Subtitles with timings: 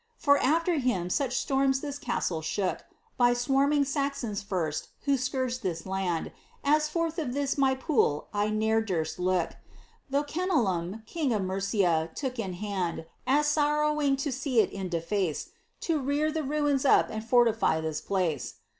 [0.17, 2.79] For after him such storms this castle shook,
[3.17, 6.31] By swarming Saxons first who scourged this land,
[6.63, 9.57] As forth of this my Pool I ne'er durst look,
[10.09, 15.49] Though Eenelm,' king of Mercia, took in hand, As sorrowing to see it in deface,
[15.81, 18.55] To rear the ruins up and fortify this place.